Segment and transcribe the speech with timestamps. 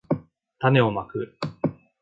[0.57, 1.37] たねをまく